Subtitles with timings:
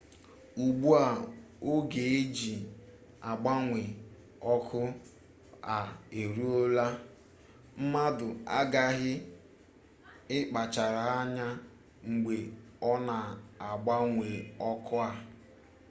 [0.63, 1.07] ugbu a
[1.71, 2.53] oge e ji
[3.31, 3.81] agbanwe
[4.53, 4.79] ọkụ
[5.75, 5.77] a
[6.21, 6.85] eruola
[7.81, 8.27] mmadụ
[8.57, 9.13] aghaghị
[10.37, 11.47] ịkpachara anya
[12.09, 12.35] mgbe
[12.91, 14.27] ọ na-agbanwe
[14.69, 15.09] ọkụ a